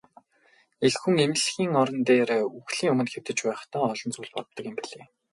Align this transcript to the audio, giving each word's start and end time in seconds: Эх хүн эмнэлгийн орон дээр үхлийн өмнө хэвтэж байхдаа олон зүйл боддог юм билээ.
Эх 0.85 0.95
хүн 1.01 1.15
эмнэлгийн 1.25 1.73
орон 1.81 1.99
дээр 2.09 2.29
үхлийн 2.59 2.91
өмнө 2.93 3.09
хэвтэж 3.13 3.37
байхдаа 3.45 3.83
олон 3.93 4.09
зүйл 4.13 4.33
боддог 4.35 4.63
юм 4.69 4.75
билээ. 4.79 5.05